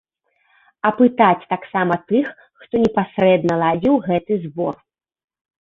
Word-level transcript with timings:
Апытаць 0.89 1.47
таксама 1.53 1.93
тых, 2.11 2.25
хто 2.63 2.75
непасрэдна 2.87 3.53
ладзіў 3.65 3.95
гэты 4.07 4.33
збор. 4.49 4.75